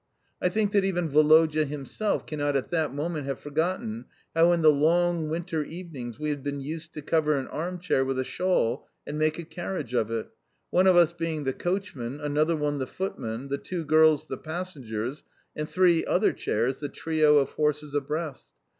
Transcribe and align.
I 0.41 0.49
think 0.49 0.71
that 0.71 0.83
even 0.83 1.11
Woloda 1.11 1.63
himself 1.63 2.25
cannot 2.25 2.55
at 2.55 2.69
that 2.69 2.91
moment 2.91 3.27
have 3.27 3.39
forgotten 3.39 4.05
how, 4.33 4.51
in 4.51 4.63
the 4.63 4.71
long 4.71 5.29
winter 5.29 5.63
evenings, 5.63 6.17
we 6.17 6.29
had 6.29 6.41
been 6.41 6.59
used 6.59 6.95
to 6.95 7.03
cover 7.03 7.33
an 7.35 7.45
arm 7.49 7.77
chair 7.77 8.03
with 8.03 8.17
a 8.17 8.23
shawl 8.23 8.87
and 9.05 9.19
make 9.19 9.37
a 9.37 9.43
carriage 9.43 9.93
of 9.93 10.09
it 10.09 10.31
one 10.71 10.87
of 10.87 10.95
us 10.95 11.13
being 11.13 11.43
the 11.43 11.53
coachman, 11.53 12.19
another 12.19 12.55
one 12.55 12.79
the 12.79 12.87
footman, 12.87 13.49
the 13.49 13.59
two 13.59 13.85
girls 13.85 14.25
the 14.27 14.37
passengers, 14.39 15.23
and 15.55 15.69
three 15.69 16.03
other 16.07 16.33
chairs 16.33 16.79
the 16.79 16.89
trio 16.89 17.37
of 17.37 17.51
horses 17.51 17.93
abreast. 17.93 18.49